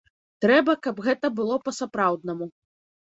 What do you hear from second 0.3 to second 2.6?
Трэба, каб гэта было па-сапраўднаму.